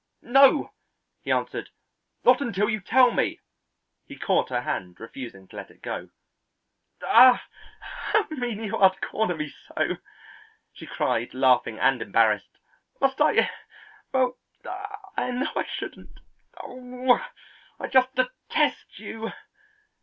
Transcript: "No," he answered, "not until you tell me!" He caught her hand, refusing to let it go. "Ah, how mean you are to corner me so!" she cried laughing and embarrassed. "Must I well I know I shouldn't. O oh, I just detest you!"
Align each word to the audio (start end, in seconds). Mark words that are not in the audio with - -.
"No," 0.23 0.73
he 1.21 1.31
answered, 1.31 1.69
"not 2.23 2.41
until 2.41 2.67
you 2.67 2.81
tell 2.81 3.11
me!" 3.11 3.39
He 4.07 4.17
caught 4.17 4.49
her 4.49 4.61
hand, 4.61 4.99
refusing 4.99 5.47
to 5.49 5.55
let 5.55 5.69
it 5.69 5.83
go. 5.83 6.09
"Ah, 7.03 7.45
how 8.11 8.25
mean 8.31 8.63
you 8.63 8.77
are 8.77 8.95
to 8.95 8.99
corner 9.01 9.35
me 9.35 9.53
so!" 9.67 9.97
she 10.73 10.87
cried 10.87 11.35
laughing 11.35 11.77
and 11.77 12.01
embarrassed. 12.01 12.57
"Must 12.99 13.21
I 13.21 13.51
well 14.11 14.39
I 14.65 15.29
know 15.29 15.51
I 15.55 15.65
shouldn't. 15.65 16.19
O 16.57 17.11
oh, 17.19 17.25
I 17.79 17.85
just 17.85 18.09
detest 18.15 18.97
you!" 18.97 19.31